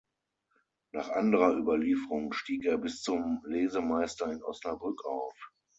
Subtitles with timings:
[0.93, 5.53] Nach anderer Überlieferung stieg er bis zum Lesemeister in Osnabrück auf.